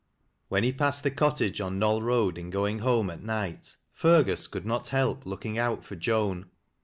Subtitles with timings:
[0.49, 4.47] When he passed the cottage on the Knoll E,oad in going home at night, Fergus
[4.47, 6.49] ^ould not help looking out foi Joan.